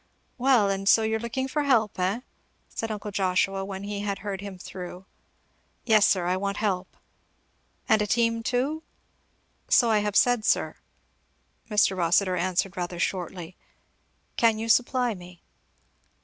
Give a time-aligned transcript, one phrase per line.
[0.39, 2.21] "Well, and so you're looking for help, eh?"
[2.69, 5.05] said uncle Joshua when he had heard him through.
[5.85, 6.97] "Yes sir, I want help."
[7.87, 8.81] "And a team too?"
[9.69, 10.77] "So I have said, sir,"
[11.69, 11.95] Mr.
[11.95, 13.55] Rossitur answered rather shortly.
[14.37, 15.43] "Can you supply me?"